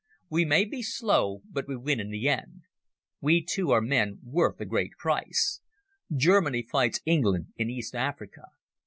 [0.31, 2.63] We may be slow but we win in the end.
[3.21, 5.61] We two are men worth a great price.
[6.11, 8.45] Germany fights England in East Africa.